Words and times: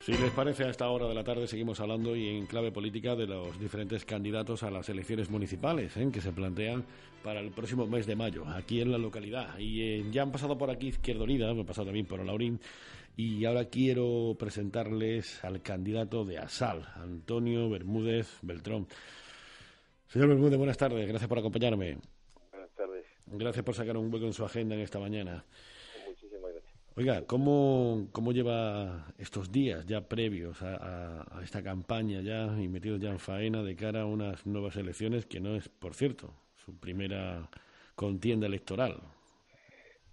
Si 0.00 0.12
les 0.12 0.30
parece, 0.30 0.64
a 0.64 0.70
esta 0.70 0.88
hora 0.88 1.06
de 1.06 1.14
la 1.14 1.22
tarde 1.22 1.46
seguimos 1.46 1.80
hablando 1.80 2.16
y 2.16 2.28
en 2.30 2.46
clave 2.46 2.72
política 2.72 3.14
de 3.14 3.26
los 3.26 3.60
diferentes 3.60 4.06
candidatos 4.06 4.62
a 4.62 4.70
las 4.70 4.88
elecciones 4.88 5.28
municipales 5.28 5.94
¿eh? 5.98 6.08
que 6.10 6.22
se 6.22 6.32
plantean 6.32 6.84
para 7.22 7.40
el 7.40 7.50
próximo 7.50 7.86
mes 7.86 8.06
de 8.06 8.16
mayo, 8.16 8.46
aquí 8.48 8.80
en 8.80 8.90
la 8.90 8.96
localidad. 8.96 9.58
Y 9.58 9.82
eh, 9.82 10.04
ya 10.10 10.22
han 10.22 10.32
pasado 10.32 10.56
por 10.56 10.70
aquí 10.70 10.88
Izquierda 10.88 11.24
Unida, 11.24 11.52
me 11.52 11.60
han 11.60 11.66
pasado 11.66 11.86
también 11.86 12.06
por 12.06 12.24
Laurín, 12.24 12.58
y 13.14 13.44
ahora 13.44 13.66
quiero 13.66 14.34
presentarles 14.38 15.44
al 15.44 15.60
candidato 15.60 16.24
de 16.24 16.38
ASAL, 16.38 16.88
Antonio 16.94 17.68
Bermúdez 17.68 18.38
Beltrón. 18.40 18.88
Señor 20.08 20.28
Bermúdez, 20.28 20.56
buenas 20.56 20.78
tardes, 20.78 21.06
gracias 21.06 21.28
por 21.28 21.38
acompañarme. 21.38 21.98
Buenas 22.50 22.70
tardes. 22.70 23.04
Gracias 23.26 23.62
por 23.62 23.74
sacar 23.74 23.96
un 23.98 24.12
hueco 24.12 24.24
en 24.24 24.32
su 24.32 24.42
agenda 24.42 24.74
en 24.74 24.80
esta 24.80 24.98
mañana. 24.98 25.44
Oiga, 26.94 27.26
¿cómo, 27.26 28.08
¿cómo 28.12 28.32
lleva 28.32 29.06
estos 29.16 29.50
días 29.50 29.86
ya 29.86 30.02
previos 30.02 30.60
a, 30.60 31.24
esta 31.42 31.62
campaña 31.62 32.20
ya 32.20 32.54
y 32.60 32.68
metidos 32.68 33.00
ya 33.00 33.08
en 33.08 33.18
faena 33.18 33.62
de 33.62 33.74
cara 33.74 34.02
a 34.02 34.04
unas 34.04 34.44
nuevas 34.44 34.76
elecciones 34.76 35.24
que 35.24 35.40
no 35.40 35.56
es, 35.56 35.70
por 35.70 35.94
cierto, 35.94 36.28
su 36.54 36.78
primera 36.78 37.48
contienda 37.94 38.46
electoral? 38.46 39.00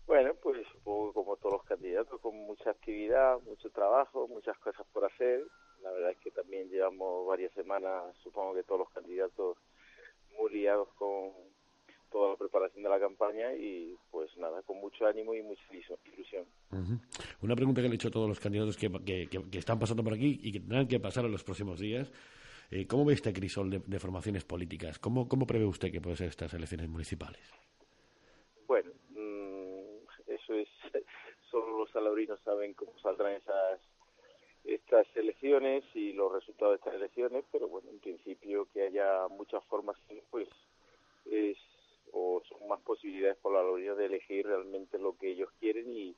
Bueno, 0.08 0.34
pues 0.42 0.66
supongo 0.72 1.12
como 1.12 1.36
todos 1.36 1.56
los 1.56 1.64
candidatos, 1.66 2.18
con 2.22 2.38
mucha 2.38 2.70
actividad, 2.70 3.42
mucho 3.42 3.70
trabajo, 3.72 4.30
muchas 4.30 4.58
cosas 4.60 4.88
por 4.94 5.04
hacer. 5.04 5.46
La 5.84 5.92
verdad 5.92 6.12
es 6.12 6.18
que 6.20 6.32
también 6.32 6.70
llevamos 6.70 7.28
varias 7.28 7.52
semanas, 7.56 8.16
supongo 8.24 8.54
que 8.54 8.64
todos 8.64 8.80
los 8.80 8.90
candidatos 8.92 9.58
muy 10.38 10.50
liados 10.54 10.88
con 10.96 11.34
toda 12.12 12.32
la 12.32 12.36
preparación 12.36 12.84
de 12.84 12.90
la 12.90 13.00
campaña 13.00 13.54
y 13.54 13.96
pues 14.12 14.36
nada, 14.38 14.62
con 14.64 14.78
mucho 14.80 15.06
ánimo 15.06 15.34
y 15.34 15.42
mucha 15.42 15.62
ilusión. 16.14 16.46
Una 17.42 17.56
pregunta 17.56 17.82
que 17.82 17.88
le 17.88 17.94
he 17.94 17.96
hecho 17.96 18.10
a 18.10 18.12
todos 18.12 18.28
los 18.28 18.40
candidatos 18.40 18.78
que, 18.78 18.90
que, 19.30 19.58
están 19.58 19.80
pasando 19.80 20.04
por 20.04 20.14
aquí 20.14 20.40
y 20.42 20.52
que 20.52 20.60
tendrán 20.60 20.88
que 20.88 21.00
pasar 21.00 21.26
en 21.26 21.32
los 21.32 21.44
próximos 21.44 21.80
días. 21.80 22.12
Eh, 22.72 22.86
¿Cómo 22.88 23.06
ve 23.06 23.14
este 23.14 23.34
crisol 23.34 23.70
de, 23.70 24.00
formaciones 24.00 24.46
políticas? 24.46 25.00
¿Cómo, 25.00 25.28
¿Cómo 25.28 25.48
prevé 25.48 25.66
usted 25.66 25.92
que 25.92 26.02
pueden 26.02 26.18
ser 26.18 26.28
estas 26.28 26.54
elecciones 26.54 26.88
municipales? 26.88 27.42
Bueno, 28.68 28.92
mm, 29.10 30.32
eso 30.32 30.54
es, 30.54 30.70
solo 31.50 31.80
los 31.80 31.92
salaurinos 31.92 32.40
saben 32.42 32.74
cómo 32.74 32.94
saldrán 33.00 33.34
esas 33.34 33.80
estas 34.64 35.08
elecciones 35.16 35.84
y 35.94 36.14
los 36.14 36.32
resultados 36.32 36.74
de 36.74 36.78
estas 36.78 36.94
elecciones, 36.96 37.46
pero 37.52 37.68
bueno, 37.68 37.90
en 37.90 38.00
principio 38.00 38.68
que 38.72 38.84
haya 38.84 39.28
muchas 39.30 39.64
formaciones, 39.66 40.24
pues 40.30 40.48
es 41.26 41.58
más 42.70 42.80
posibilidades 42.82 43.38
por 43.38 43.54
la 43.54 43.78
línea 43.78 43.96
de 43.96 44.06
elegir 44.06 44.46
realmente 44.46 44.98
lo 44.98 45.18
que 45.18 45.32
ellos 45.32 45.50
quieren 45.60 45.92
y, 45.92 46.16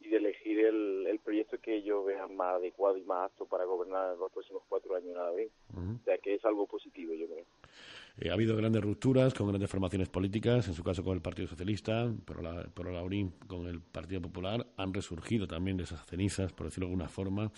y 0.00 0.08
de 0.08 0.16
elegir 0.16 0.58
el, 0.58 1.06
el, 1.06 1.18
proyecto 1.20 1.58
que 1.60 1.76
ellos 1.76 2.04
vean 2.04 2.36
más 2.36 2.56
adecuado 2.56 2.98
y 2.98 3.02
más 3.04 3.30
apto 3.30 3.46
para 3.46 3.64
gobernar 3.64 4.16
los 4.18 4.30
próximos 4.32 4.62
cuatro 4.68 4.96
años 4.96 5.14
nada 5.14 5.30
bien. 5.32 5.48
O 5.74 6.04
sea 6.04 6.18
que 6.18 6.34
es 6.34 6.44
algo 6.44 6.66
positivo, 6.66 7.14
yo 7.14 7.26
creo. 7.26 7.44
Eh, 8.18 8.30
ha 8.30 8.34
habido 8.34 8.56
grandes 8.56 8.82
rupturas 8.82 9.34
con 9.34 9.48
grandes 9.48 9.70
formaciones 9.70 10.08
políticas, 10.08 10.68
en 10.68 10.74
su 10.74 10.84
caso 10.84 11.02
con 11.02 11.14
el 11.14 11.22
Partido 11.22 11.48
Socialista, 11.48 12.12
pero 12.24 12.42
la, 12.42 12.70
Laurín 12.92 13.32
con 13.46 13.66
el 13.66 13.80
Partido 13.80 14.20
Popular. 14.20 14.66
Han 14.76 14.92
resurgido 14.94 15.46
también 15.48 15.76
de 15.76 15.84
esas 15.84 16.04
cenizas, 16.06 16.52
por 16.52 16.66
decirlo 16.66 16.86
de 16.86 16.92
alguna 16.92 17.08
forma, 17.08 17.50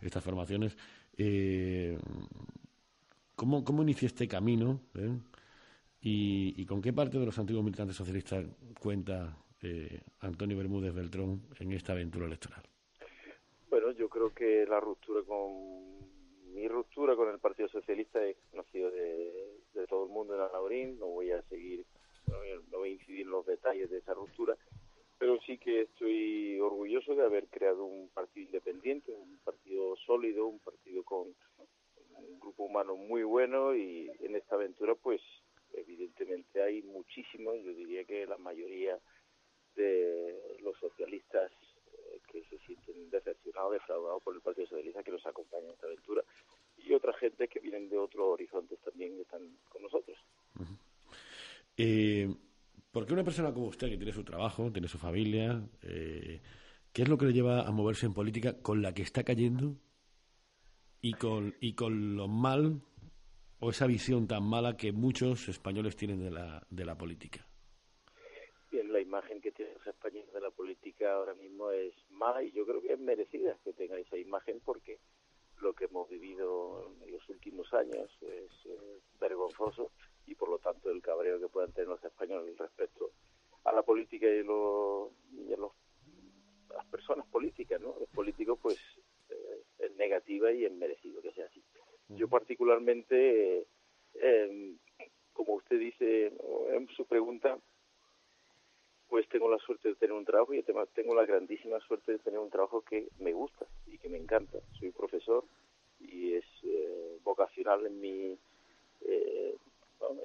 estas 0.00 0.22
formaciones. 0.22 0.76
Eh, 1.16 1.98
¿cómo, 3.36 3.64
¿Cómo 3.64 3.82
inicia 3.82 4.06
este 4.06 4.28
camino? 4.28 4.80
Eh? 4.94 5.16
¿Y, 6.04 6.66
con 6.66 6.82
qué 6.82 6.92
parte 6.92 7.16
de 7.16 7.26
los 7.26 7.38
antiguos 7.38 7.64
militantes 7.64 7.96
socialistas 7.96 8.44
cuenta 8.80 9.36
eh, 9.62 10.00
Antonio 10.20 10.56
Bermúdez 10.56 10.92
Beltrón 10.92 11.42
en 11.60 11.72
esta 11.72 11.92
aventura 11.92 12.26
electoral? 12.26 12.62
Bueno, 13.70 13.92
yo 13.92 14.08
creo 14.08 14.34
que 14.34 14.66
la 14.66 14.80
ruptura 14.80 15.22
con 15.22 15.92
mi 16.52 16.66
ruptura 16.66 17.14
con 17.14 17.28
el 17.30 17.38
Partido 17.38 17.68
Socialista 17.68 18.24
es 18.24 18.36
conocido 18.50 18.90
de, 18.90 19.86
todo 19.88 20.06
el 20.06 20.10
mundo 20.10 20.34
en 20.34 20.40
Alaurín, 20.40 20.98
no 20.98 21.06
voy 21.06 21.30
a 21.30 21.40
seguir, 21.42 21.84
no 22.26 22.78
voy 22.78 22.88
a 22.88 22.92
incidir 22.92 23.20
en 23.22 23.30
los 23.30 23.46
detalles 23.46 23.88
de 23.90 23.98
esa 23.98 24.14
ruptura, 24.14 24.56
pero 25.18 25.38
sí 25.46 25.56
que 25.56 25.82
estoy 25.82 26.58
orgulloso 26.58 27.14
de 27.14 27.24
haber 27.24 27.46
creado 27.46 27.84
un 27.84 28.08
partido 28.08 28.46
independiente, 28.46 29.12
un 29.12 29.38
partido 29.44 29.94
sólido, 30.04 30.46
un 30.46 30.58
partido 30.58 31.04
con 31.04 31.28
un 32.14 32.40
grupo 32.40 32.64
humano 32.64 32.96
muy 32.96 33.22
bueno 33.22 33.74
y 33.74 34.10
en 34.20 34.34
esta 34.34 34.56
aventura 34.56 34.94
pues 34.94 35.20
evidentemente 35.74 36.62
hay 36.62 36.82
muchísimos, 36.82 37.56
yo 37.64 37.72
diría 37.74 38.04
que 38.04 38.26
la 38.26 38.38
mayoría 38.38 38.98
de 39.74 40.58
los 40.62 40.78
socialistas 40.78 41.50
eh, 41.92 42.20
que 42.30 42.44
se 42.44 42.58
sienten 42.66 43.10
decepcionados, 43.10 43.72
defraudados 43.72 44.22
por 44.22 44.34
el 44.34 44.40
Partido 44.42 44.66
Socialista 44.66 45.02
que 45.02 45.12
nos 45.12 45.26
acompaña 45.26 45.66
en 45.66 45.72
esta 45.72 45.86
aventura 45.86 46.22
y 46.78 46.92
otra 46.92 47.12
gente 47.14 47.48
que 47.48 47.60
vienen 47.60 47.88
de 47.88 47.98
otros 47.98 48.24
horizontes 48.26 48.78
también 48.80 49.16
que 49.16 49.22
están 49.22 49.56
con 49.68 49.82
nosotros. 49.82 50.18
eh, 51.76 52.28
¿Por 52.90 53.06
qué 53.06 53.14
una 53.14 53.24
persona 53.24 53.54
como 53.54 53.68
usted, 53.68 53.88
que 53.88 53.96
tiene 53.96 54.12
su 54.12 54.24
trabajo, 54.24 54.70
tiene 54.70 54.88
su 54.88 54.98
familia, 54.98 55.62
eh, 55.82 56.42
qué 56.92 57.02
es 57.02 57.08
lo 57.08 57.16
que 57.16 57.26
le 57.26 57.32
lleva 57.32 57.62
a 57.62 57.70
moverse 57.70 58.04
en 58.04 58.12
política 58.12 58.60
con 58.60 58.82
la 58.82 58.92
que 58.92 59.02
está 59.02 59.24
cayendo 59.24 59.76
y 61.00 61.14
con, 61.14 61.54
y 61.60 61.72
con 61.74 62.16
lo 62.16 62.28
mal 62.28 62.82
o 63.62 63.70
esa 63.70 63.86
visión 63.86 64.26
tan 64.26 64.42
mala 64.42 64.76
que 64.76 64.90
muchos 64.90 65.48
españoles 65.48 65.94
tienen 65.96 66.20
de 66.20 66.32
la, 66.32 66.66
de 66.68 66.84
la 66.84 66.96
política? 66.98 67.46
Bien, 68.72 68.92
la 68.92 68.98
imagen 68.98 69.40
que 69.40 69.52
tienen 69.52 69.74
los 69.74 69.86
españoles 69.86 70.32
de 70.32 70.40
la 70.40 70.50
política 70.50 71.14
ahora 71.14 71.34
mismo 71.34 71.70
es 71.70 71.94
mala 72.10 72.42
y 72.42 72.50
yo 72.50 72.66
creo 72.66 72.82
que 72.82 72.92
es 72.94 72.98
merecida 72.98 73.56
que 73.62 73.72
tengan 73.72 74.00
esa 74.00 74.16
imagen 74.16 74.60
porque 74.64 74.98
lo 75.60 75.74
que 75.74 75.84
hemos 75.84 76.08
vivido 76.10 76.92
en 77.02 77.12
los 77.12 77.28
últimos 77.28 77.72
años 77.72 78.10
es 78.22 78.50
vergonzoso 79.20 79.92
y 80.26 80.34
por 80.34 80.48
lo 80.48 80.58
tanto 80.58 80.90
el 80.90 81.00
cabreo 81.00 81.38
que 81.38 81.46
puedan 81.46 81.70
tener 81.70 81.88
los 81.88 82.02
españoles 82.02 82.58
respecto 82.58 83.12
a 83.62 83.72
la 83.72 83.82
política 83.82 84.26
y 84.26 84.40
a, 84.40 84.42
los, 84.42 85.72
las 86.68 86.86
personas 86.86 87.26
políticas, 87.28 87.80
¿no? 87.80 87.94
Los 87.96 88.08
políticos 88.08 88.58
pues 88.60 88.76
eh, 89.28 89.62
es 89.78 89.94
negativa 89.94 90.50
y 90.50 90.64
es 90.64 90.72
merecido 90.72 91.22
que 91.22 91.30
sea 91.30 91.46
así. 91.46 91.61
Yo 92.16 92.28
particularmente, 92.28 93.66
eh, 94.14 94.74
como 95.32 95.54
usted 95.54 95.78
dice 95.78 96.32
en 96.72 96.88
su 96.88 97.04
pregunta, 97.06 97.58
pues 99.08 99.28
tengo 99.28 99.50
la 99.50 99.58
suerte 99.58 99.90
de 99.90 99.94
tener 99.96 100.14
un 100.14 100.24
trabajo 100.24 100.54
y 100.54 100.62
tengo 100.62 101.14
la 101.14 101.26
grandísima 101.26 101.78
suerte 101.80 102.12
de 102.12 102.18
tener 102.18 102.40
un 102.40 102.48
trabajo 102.48 102.80
que 102.80 103.08
me 103.18 103.32
gusta 103.32 103.66
y 103.86 103.98
que 103.98 104.08
me 104.08 104.16
encanta. 104.16 104.58
Soy 104.78 104.90
profesor 104.90 105.44
y 106.00 106.32
es 106.34 106.44
eh, 106.64 107.18
vocacional 107.22 107.86
en 107.86 108.00
mi 108.00 108.38
eh, 109.02 109.54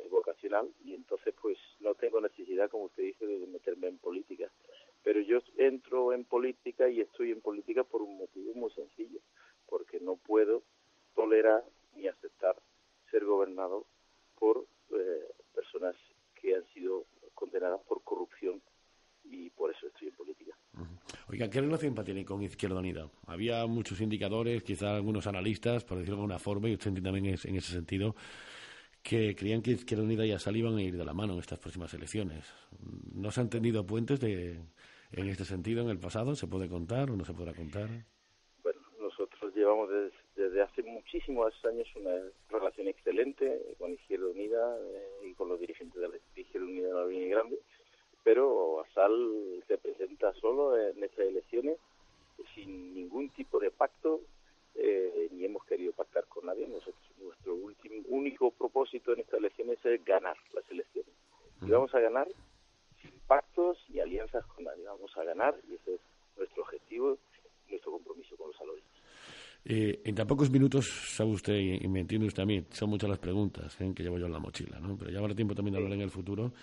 es 0.04 0.10
vocacional 0.10 0.70
y 0.84 0.94
entonces 0.94 1.34
pues 1.42 1.58
no 1.80 1.96
tengo 1.96 2.22
necesidad, 2.22 2.70
como 2.70 2.86
usted 2.86 3.04
dice, 3.04 3.26
de 3.26 3.46
meterme 3.48 3.88
en 3.88 3.98
política. 3.98 4.50
Pero 5.04 5.20
yo 5.22 5.40
entro 5.58 6.14
en 6.14 6.26
política 6.26 6.90
y 6.90 7.02
estoy 7.02 7.32
en 7.32 7.42
política 7.42 7.84
por 7.84 8.02
un 8.02 8.18
motivo 8.18 8.54
muy 8.54 8.72
sencillo, 8.72 9.20
porque 9.68 10.00
no 10.00 10.16
puedo 10.16 10.64
tolerar 11.16 11.64
ni 11.98 12.08
aceptar 12.08 12.56
ser 13.12 13.26
gobernado 13.26 13.86
por 14.40 14.68
eh, 14.92 15.28
personas 15.54 15.96
que 16.36 16.56
han 16.56 16.66
sido 16.74 17.06
condenadas 17.34 17.82
por 17.88 18.04
corrupción 18.04 18.62
y 19.24 19.50
por 19.50 19.72
eso 19.72 19.88
estoy 19.88 20.10
en 20.10 20.16
política. 20.16 20.58
Oiga, 21.30 21.50
¿qué 21.50 21.60
relación 21.60 21.94
tiene 22.06 22.24
con 22.24 22.42
Izquierda 22.42 22.80
Unida? 22.80 23.10
Había 23.26 23.66
muchos 23.66 24.00
indicadores, 24.00 24.64
quizá 24.64 24.96
algunos 24.96 25.28
analistas, 25.28 25.84
por 25.84 25.98
decirlo 25.98 26.16
de 26.16 26.22
alguna 26.22 26.40
forma, 26.40 26.70
y 26.70 26.74
usted 26.74 26.94
también 27.02 27.26
es, 27.26 27.46
en 27.46 27.56
ese 27.56 27.74
sentido, 27.74 28.16
que 29.04 29.36
creían 29.36 29.62
que 29.62 29.72
Izquierda 29.72 30.04
Unida 30.04 30.26
y 30.26 30.32
Asal 30.32 30.56
iban 30.56 30.78
a 30.78 30.82
ir 30.82 30.98
de 30.98 31.04
la 31.04 31.14
mano 31.14 31.34
en 31.34 31.40
estas 31.40 31.60
próximas 31.60 31.94
elecciones. 31.94 32.46
¿No 33.14 33.32
se 33.32 33.42
han 33.42 33.50
tendido 33.50 33.86
puentes 33.86 34.20
de, 34.20 34.62
en 35.12 35.28
este 35.28 35.46
sentido 35.46 35.82
en 35.82 35.90
el 35.90 36.00
pasado? 36.00 36.36
¿Se 36.36 36.48
puede 36.48 36.70
contar 36.70 37.12
o 37.12 37.18
no 37.18 37.26
se 37.26 37.34
podrá 37.34 37.54
contar? 37.54 37.90
Llevamos 39.68 39.90
desde 39.90 40.28
desde 40.38 40.62
hace 40.62 40.82
muchísimos 40.82 41.54
años 41.66 41.90
una 41.98 42.12
relación 42.50 42.88
excelente 42.88 43.76
con 43.78 43.92
Izquierda 43.92 44.28
Unida 44.28 44.78
eh, 44.80 45.28
y 45.30 45.34
con 45.34 45.50
los 45.50 45.60
dirigentes 45.60 46.00
de 46.00 46.08
la 46.08 46.16
Izquierda 46.38 46.66
Unida 46.66 46.88
de 46.88 46.94
la 46.94 47.06
Línea 47.06 47.36
Grande, 47.36 47.60
pero 48.24 48.80
Asal 48.80 49.62
se 49.68 49.78
presenta 49.78 50.34
solo 50.36 50.80
en 50.80 51.04
estas 51.04 51.26
elecciones 51.26 51.78
sin 52.56 52.94
ningún 52.94 53.30
tipo 53.32 53.60
de 53.60 53.70
pacto, 53.70 54.22
eh, 54.76 55.28
ni 55.32 55.44
hemos 55.44 55.66
querido 55.66 55.92
pactar 55.92 56.28
con 56.28 56.46
nadie. 56.46 56.66
Nosotros, 56.66 56.96
nuestro 57.20 57.56
último, 57.56 58.04
único 58.08 58.52
propósito 58.52 59.12
en 59.12 59.20
estas 59.20 59.40
elecciones 59.40 59.86
es 59.86 60.06
ganar 60.06 60.38
las 60.54 60.64
elecciones. 60.72 61.12
Y 61.62 61.70
vamos 61.70 61.94
a 61.94 62.00
ganar 62.00 62.30
sin 63.02 63.12
pactos 63.28 63.84
y 63.90 64.00
alianzas 64.00 64.46
con 64.46 64.64
nadie. 64.64 64.86
Vamos 64.86 65.12
a 65.18 65.26
ganar 65.26 65.60
y 65.70 65.76
ese 65.76 65.96
es 65.96 66.02
nuestro 66.38 66.64
objetivo, 66.64 67.18
nuestro 67.68 67.92
compromiso 67.92 68.38
con 68.38 68.48
los 68.48 68.56
salarios. 68.56 68.86
Eh, 69.70 70.00
en 70.06 70.16
tan 70.16 70.26
pocos 70.26 70.50
minutos, 70.50 70.88
sabe 70.88 71.32
usted, 71.32 71.54
y, 71.56 71.86
me 71.90 72.00
entiende 72.00 72.26
usted 72.28 72.44
a 72.44 72.46
mí, 72.46 72.66
son 72.72 72.90
muchas 72.90 73.10
las 73.10 73.20
preguntas 73.20 73.76
¿eh? 73.82 73.92
que 73.94 74.02
llevo 74.02 74.18
yo 74.18 74.28
en 74.28 74.32
la 74.32 74.40
mochila, 74.40 74.80
¿no? 74.80 74.98
Pero 74.98 75.12
ya 75.12 75.20
habrá 75.20 75.36
tiempo 75.36 75.54
también 75.54 75.74
de 75.74 75.80
hablar 75.80 75.94
en 75.94 76.04
el 76.04 76.10
futuro. 76.10 76.54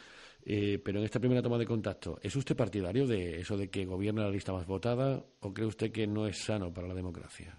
Eh, 0.46 0.78
pero 0.82 1.00
en 1.00 1.04
esta 1.04 1.20
primera 1.20 1.42
toma 1.42 1.58
de 1.58 1.66
contacto, 1.66 2.18
¿es 2.22 2.34
usted 2.34 2.56
partidario 2.56 3.06
de 3.06 3.40
eso 3.40 3.58
de 3.58 3.68
que 3.68 3.84
gobierna 3.84 4.22
la 4.22 4.30
lista 4.30 4.54
más 4.54 4.66
votada 4.66 5.22
o 5.40 5.52
cree 5.52 5.66
usted 5.66 5.92
que 5.92 6.06
no 6.06 6.26
es 6.26 6.38
sano 6.38 6.72
para 6.72 6.88
la 6.88 6.94
democracia? 6.94 7.54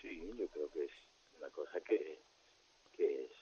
Sí, 0.00 0.18
yo 0.38 0.48
creo 0.48 0.70
que 0.70 0.84
es 0.84 0.92
una 1.38 1.50
cosa 1.50 1.78
que, 1.80 2.22
que 2.96 3.24
es, 3.24 3.32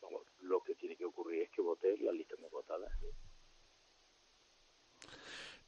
vamos, 0.00 0.22
lo 0.40 0.62
que 0.62 0.74
tiene 0.74 0.96
que 0.96 1.04
ocurrir 1.04 1.42
es 1.42 1.50
que 1.50 1.60
vote 1.60 1.98
la 1.98 2.12
lista 2.12 2.34
más 2.40 2.50
votada. 2.50 2.88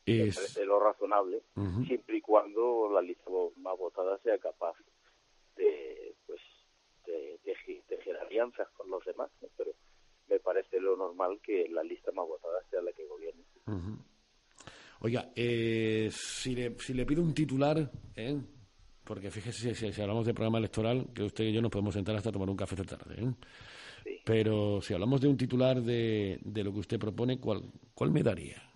Es... 0.05 0.59
lo 0.67 0.81
razonable, 0.81 1.43
siempre 1.87 2.17
y 2.17 2.21
cuando 2.21 2.91
la 2.93 3.01
lista 3.01 3.31
más 3.59 3.79
votada 3.79 4.19
sea 4.19 4.37
capaz 4.39 4.75
de, 5.57 6.15
pues, 6.27 6.41
de, 7.07 7.39
tejer 7.87 8.17
alianzas 8.17 8.69
con 8.71 8.91
los 8.91 9.05
demás, 9.05 9.31
pero 9.57 9.71
me 10.29 10.41
parece 10.41 10.81
lo 10.81 10.97
normal 10.97 11.41
que 11.43 11.69
la 11.69 11.85
lista 11.85 12.11
más 12.13 12.27
votada 12.27 12.59
sea 12.71 12.83
la 12.83 12.93
que 12.93 13.07
gobierne. 13.07 13.45
Oiga, 15.01 15.31
eh, 15.35 16.11
si, 16.13 16.55
le, 16.55 16.79
si 16.79 16.95
le 16.95 17.07
pido 17.07 17.23
un 17.23 17.35
titular, 17.35 17.91
¿eh? 18.17 18.41
porque 19.05 19.31
fíjese, 19.31 19.75
si, 19.75 20.01
hablamos 20.01 20.27
de 20.27 20.35
programa 20.35 20.59
electoral, 20.59 21.09
que 21.15 21.25
usted 21.25 21.45
y 21.45 21.53
yo 21.53 21.61
nos 21.61 21.71
podemos 21.71 21.95
sentar 21.95 22.17
hasta 22.17 22.33
tomar 22.33 22.49
un 22.49 22.57
café 22.57 22.75
esta 22.75 22.97
tarde, 22.97 23.17
¿eh? 23.21 24.19
pero 24.25 24.81
si 24.81 24.95
hablamos 24.95 25.21
de 25.21 25.29
un 25.29 25.37
titular 25.37 25.81
de, 25.81 26.39
de 26.43 26.65
lo 26.65 26.73
que 26.73 26.81
usted 26.81 26.99
propone, 26.99 27.39
¿cuál, 27.39 27.63
cuál 27.95 28.11
me 28.11 28.23
daría? 28.23 28.72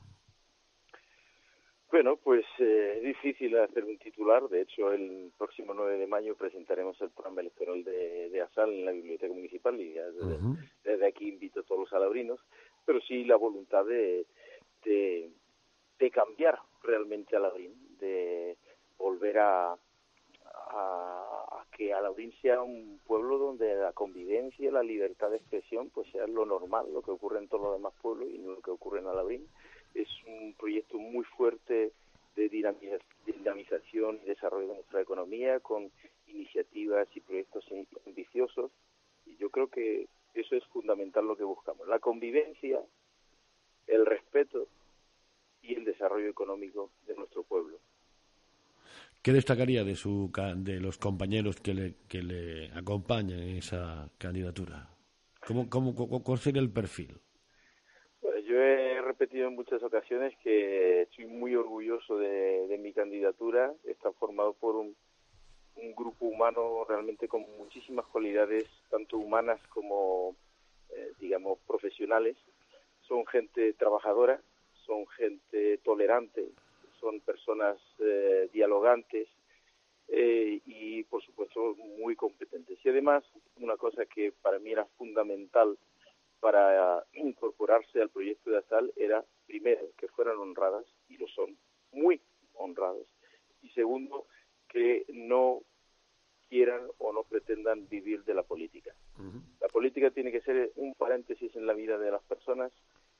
Bueno, 1.96 2.18
pues 2.18 2.44
eh, 2.58 2.96
es 2.98 3.02
difícil 3.04 3.56
hacer 3.56 3.82
un 3.82 3.96
titular. 3.96 4.46
De 4.50 4.60
hecho, 4.60 4.92
el 4.92 5.32
próximo 5.38 5.72
9 5.72 5.96
de 5.96 6.06
mayo 6.06 6.36
presentaremos 6.36 7.00
el 7.00 7.08
programa 7.08 7.40
electoral 7.40 7.82
de, 7.84 8.28
de 8.28 8.42
ASAL 8.42 8.70
en 8.70 8.84
la 8.84 8.92
Biblioteca 8.92 9.32
Municipal 9.32 9.80
y 9.80 9.94
desde, 10.84 11.06
aquí 11.06 11.26
invito 11.26 11.60
a 11.60 11.62
todos 11.62 11.80
los 11.80 11.92
alabrinos, 11.94 12.38
pero 12.84 13.00
sí 13.00 13.24
la 13.24 13.36
voluntad 13.36 13.86
de, 13.86 14.26
de, 14.84 16.10
cambiar 16.10 16.58
realmente 16.82 17.34
a 17.34 17.38
Alabrín, 17.38 17.72
de 17.98 18.58
volver 18.98 19.38
a, 19.38 19.72
a, 19.72 21.64
que 21.72 21.94
Alabrín 21.94 22.30
sea 22.42 22.60
un 22.60 23.00
pueblo 23.06 23.38
donde 23.38 23.74
la 23.74 23.94
convivencia, 23.94 24.70
la 24.70 24.82
libertad 24.82 25.30
de 25.30 25.38
expresión, 25.38 25.88
pues 25.88 26.10
sea 26.10 26.26
lo 26.26 26.44
normal, 26.44 26.92
lo 26.92 27.00
que 27.00 27.12
ocurre 27.12 27.38
en 27.38 27.48
todos 27.48 27.64
los 27.64 27.72
demás 27.72 27.94
pueblos 28.02 28.28
y 28.30 28.36
no 28.36 28.52
lo 28.52 28.60
que 28.60 28.70
ocurre 28.70 29.00
en 29.00 29.06
Alabrín 29.06 29.48
es 29.96 30.08
un 30.26 30.54
proyecto 30.54 30.98
muy 30.98 31.24
fuerte 31.24 31.92
de 32.36 32.48
dinamización 32.48 34.20
y 34.22 34.28
desarrollo 34.28 34.68
de 34.68 34.74
nuestra 34.74 35.00
economía 35.00 35.60
con 35.60 35.90
iniciativas 36.26 37.08
y 37.14 37.20
proyectos 37.20 37.64
ambiciosos 38.06 38.70
y 39.24 39.36
yo 39.38 39.50
creo 39.50 39.68
que 39.68 40.06
eso 40.34 40.54
es 40.54 40.64
fundamental 40.66 41.26
lo 41.26 41.36
que 41.36 41.44
buscamos, 41.44 41.88
la 41.88 41.98
convivencia, 41.98 42.78
el 43.86 44.04
respeto 44.04 44.68
y 45.62 45.74
el 45.74 45.84
desarrollo 45.84 46.28
económico 46.28 46.90
de 47.06 47.14
nuestro 47.14 47.42
pueblo. 47.42 47.78
¿Qué 49.22 49.32
destacaría 49.32 49.82
de 49.82 49.96
su 49.96 50.30
de 50.58 50.78
los 50.78 50.98
compañeros 50.98 51.60
que 51.60 51.74
le, 51.74 51.94
que 52.06 52.22
le 52.22 52.70
acompañan 52.72 53.40
en 53.40 53.56
esa 53.56 54.10
candidatura? 54.18 54.90
¿Cómo, 55.46 55.68
cómo, 55.68 55.94
¿Cuál 56.22 56.38
sería 56.38 56.60
el 56.60 56.70
perfil? 56.70 57.18
Repetido 59.18 59.48
en 59.48 59.54
muchas 59.54 59.82
ocasiones 59.82 60.36
que 60.42 61.02
estoy 61.02 61.24
muy 61.24 61.54
orgulloso 61.54 62.18
de, 62.18 62.76
mi 62.78 62.92
candidatura. 62.92 63.72
Está 63.84 64.12
formado 64.12 64.52
por 64.52 64.76
un, 64.76 64.94
grupo 65.96 66.26
humano 66.26 66.84
realmente 66.86 67.26
con 67.26 67.42
muchísimas 67.56 68.04
cualidades, 68.06 68.66
tanto 68.90 69.16
humanas 69.16 69.58
como, 69.68 70.36
eh, 70.90 71.12
digamos, 71.18 71.58
profesionales. 71.66 72.36
Son 73.08 73.24
gente 73.26 73.72
trabajadora, 73.72 74.38
son 74.84 75.06
gente 75.06 75.78
tolerante, 75.78 76.50
son 77.00 77.20
personas 77.20 77.78
eh, 77.98 78.50
dialogantes 78.52 79.28
eh, 80.08 80.60
y, 80.66 81.04
por 81.04 81.22
supuesto, 81.22 81.74
muy 81.98 82.16
competentes. 82.16 82.78
Y 82.84 82.88
además, 82.90 83.24
una 83.60 83.78
cosa 83.78 84.04
que 84.04 84.32
para 84.42 84.58
mí 84.58 84.72
era 84.72 84.84
fundamental 84.98 85.78
para 86.40 87.04
incorporarse 87.12 88.00
al 88.00 88.10
proyecto 88.10 88.50
de 88.50 88.58
ASAL 88.58 88.92
era, 88.96 89.24
primero, 89.46 89.90
que 89.96 90.08
fueran 90.08 90.38
honradas, 90.38 90.84
y 91.08 91.16
lo 91.16 91.26
son, 91.28 91.56
muy 91.92 92.20
honradas, 92.54 93.06
y 93.62 93.70
segundo, 93.70 94.26
que 94.68 95.04
no 95.08 95.62
quieran 96.48 96.82
o 96.98 97.12
no 97.12 97.24
pretendan 97.24 97.88
vivir 97.88 98.24
de 98.24 98.34
la 98.34 98.42
política. 98.42 98.94
La 99.60 99.68
política 99.68 100.10
tiene 100.10 100.30
que 100.30 100.42
ser 100.42 100.72
un 100.76 100.94
paréntesis 100.94 101.54
en 101.56 101.66
la 101.66 101.72
vida 101.72 101.98
de 101.98 102.10
las 102.10 102.22
personas 102.22 102.72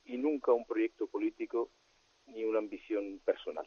y 0.05 0.17
nunca 0.17 0.53
un 0.53 0.65
proyecto 0.65 1.07
político 1.07 1.71
ni 2.27 2.45
una 2.45 2.59
ambición 2.59 3.21
personal. 3.25 3.67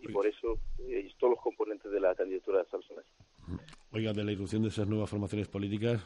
Y 0.00 0.08
por 0.08 0.26
eso 0.26 0.58
eh, 0.78 1.10
todos 1.18 1.34
los 1.34 1.42
componentes 1.42 1.90
de 1.90 2.00
la 2.00 2.14
candidatura 2.14 2.58
de 2.58 2.64
ASAL 2.64 2.82
son 2.84 2.98
así. 2.98 3.62
Oiga, 3.92 4.12
de 4.12 4.24
la 4.24 4.32
irrupción 4.32 4.62
de 4.62 4.68
esas 4.68 4.88
nuevas 4.88 5.08
formaciones 5.08 5.48
políticas, 5.48 6.02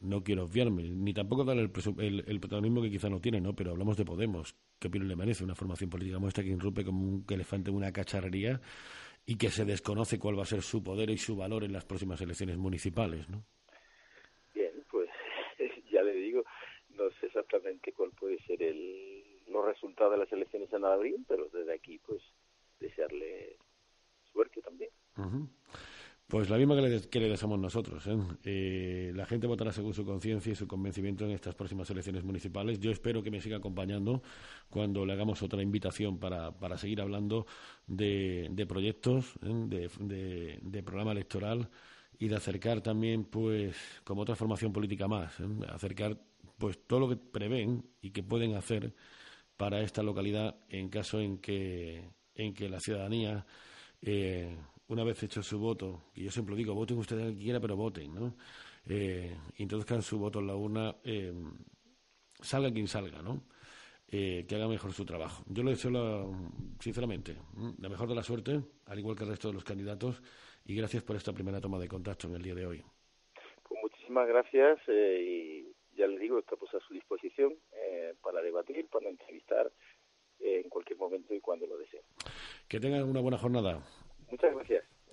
no 0.00 0.22
quiero 0.22 0.44
obviarme, 0.44 0.82
ni 0.82 1.12
tampoco 1.12 1.44
darle 1.44 1.62
el, 1.62 2.40
protagonismo 2.40 2.82
que 2.82 2.90
quizá 2.90 3.08
no 3.08 3.20
tiene, 3.20 3.40
¿no? 3.40 3.54
Pero 3.54 3.72
hablamos 3.72 3.96
de 3.96 4.04
Podemos. 4.04 4.56
¿Qué 4.78 4.88
opinión 4.88 5.08
le 5.08 5.16
merece 5.16 5.44
una 5.44 5.54
formación 5.54 5.90
política 5.90 6.16
como 6.16 6.28
esta 6.28 6.42
que 6.42 6.48
irrumpe 6.48 6.84
como 6.84 7.02
un 7.02 7.24
elefante 7.28 7.70
en 7.70 7.76
una 7.76 7.92
cacharrería 7.92 8.60
y 9.26 9.36
que 9.36 9.50
se 9.50 9.64
desconoce 9.64 10.18
cuál 10.18 10.38
va 10.38 10.42
a 10.42 10.46
ser 10.46 10.62
su 10.62 10.82
poder 10.82 11.10
y 11.10 11.18
su 11.18 11.36
valor 11.36 11.64
en 11.64 11.72
las 11.72 11.84
próximas 11.84 12.20
elecciones 12.20 12.56
municipales, 12.56 13.28
¿no? 13.28 13.44
Bien, 14.54 14.72
pues 14.90 15.10
ya 15.92 16.02
le 16.02 16.14
digo, 16.14 16.44
no 16.90 17.10
sé 17.20 17.26
exactamente 17.26 17.92
cuál 17.92 18.10
puede 18.12 18.38
ser 18.44 18.62
el, 18.62 19.22
los 19.48 19.64
resultados 19.66 20.12
de 20.12 20.18
las 20.18 20.32
elecciones 20.32 20.72
en 20.72 20.84
abril, 20.84 21.24
pero 21.28 21.48
desde 21.48 21.74
aquí, 21.74 22.00
pues, 22.06 22.22
desearle 22.78 23.58
suerte 24.32 24.62
también. 24.62 24.90
Pues 26.30 26.48
la 26.48 26.56
misma 26.58 26.76
que 26.76 26.82
le, 26.82 27.00
que 27.00 27.18
le 27.18 27.28
deseamos 27.28 27.58
nosotros. 27.58 28.06
¿eh? 28.06 28.16
Eh, 28.44 29.12
la 29.16 29.26
gente 29.26 29.48
votará 29.48 29.72
según 29.72 29.94
su 29.94 30.04
conciencia 30.04 30.52
y 30.52 30.54
su 30.54 30.68
convencimiento 30.68 31.24
en 31.24 31.32
estas 31.32 31.56
próximas 31.56 31.90
elecciones 31.90 32.22
municipales. 32.22 32.78
Yo 32.78 32.92
espero 32.92 33.20
que 33.20 33.32
me 33.32 33.40
siga 33.40 33.56
acompañando 33.56 34.22
cuando 34.68 35.04
le 35.04 35.12
hagamos 35.12 35.42
otra 35.42 35.60
invitación 35.60 36.18
para, 36.20 36.52
para 36.52 36.78
seguir 36.78 37.00
hablando 37.00 37.46
de, 37.88 38.64
proyectos, 38.68 39.34
¿eh? 39.42 39.88
de, 39.98 40.60
de, 40.62 40.82
programa 40.84 41.10
electoral 41.10 41.68
y 42.16 42.28
de 42.28 42.36
acercar 42.36 42.80
también, 42.80 43.24
pues, 43.24 43.76
como 44.04 44.22
otra 44.22 44.36
formación 44.36 44.72
política 44.72 45.08
más, 45.08 45.34
acercar 45.68 46.16
pues 46.58 46.78
todo 46.86 47.00
lo 47.00 47.08
que 47.08 47.16
prevén 47.16 47.84
y 48.02 48.10
que 48.10 48.22
pueden 48.22 48.54
hacer 48.54 48.94
para 49.56 49.80
esta 49.80 50.04
localidad 50.04 50.54
en 50.68 50.90
caso 50.90 51.18
en 51.18 51.38
que, 51.38 52.04
en 52.36 52.54
que 52.54 52.68
la 52.68 52.78
ciudadanía 52.78 53.44
una 54.90 55.04
vez 55.04 55.22
hecho 55.22 55.40
su 55.40 55.58
voto, 55.58 56.10
y 56.14 56.24
yo 56.24 56.32
siempre 56.32 56.56
digo, 56.56 56.74
voten 56.74 56.98
ustedes 56.98 57.26
el 57.26 57.36
que 57.36 57.44
quiera, 57.44 57.60
pero 57.60 57.76
voten, 57.76 58.12
¿no? 58.12 58.34
Eh, 58.88 59.36
introduzcan 59.58 60.02
su 60.02 60.18
voto 60.18 60.40
en 60.40 60.48
la 60.48 60.56
urna, 60.56 60.96
eh, 61.04 61.32
salga 62.40 62.72
quien 62.72 62.88
salga, 62.88 63.22
¿no? 63.22 63.44
Eh, 64.08 64.44
que 64.48 64.56
haga 64.56 64.66
mejor 64.66 64.92
su 64.92 65.04
trabajo. 65.04 65.44
Yo 65.46 65.62
le 65.62 65.70
deseo, 65.70 66.32
sinceramente, 66.80 67.36
la 67.78 67.88
mejor 67.88 68.08
de 68.08 68.16
la 68.16 68.24
suerte, 68.24 68.60
al 68.86 68.98
igual 68.98 69.14
que 69.14 69.22
el 69.22 69.30
resto 69.30 69.46
de 69.46 69.54
los 69.54 69.62
candidatos, 69.62 70.20
y 70.64 70.74
gracias 70.74 71.04
por 71.04 71.14
esta 71.14 71.32
primera 71.32 71.60
toma 71.60 71.78
de 71.78 71.86
contacto 71.86 72.26
en 72.26 72.34
el 72.34 72.42
día 72.42 72.56
de 72.56 72.66
hoy. 72.66 72.82
Pues 73.68 73.80
muchísimas 73.80 74.26
gracias 74.26 74.80
y 74.88 75.68
ya 75.96 76.08
le 76.08 76.18
digo, 76.18 76.40
estamos 76.40 76.68
a 76.74 76.80
su 76.80 76.94
disposición 76.94 77.54
para 78.20 78.42
debatir, 78.42 78.88
para 78.88 79.08
entrevistar 79.08 79.70
en 80.40 80.68
cualquier 80.68 80.98
momento 80.98 81.32
y 81.32 81.40
cuando 81.40 81.68
lo 81.68 81.78
deseen. 81.78 82.02
Que 82.66 82.80
tengan 82.80 83.04
una 83.04 83.20
buena 83.20 83.38
jornada. 83.38 83.80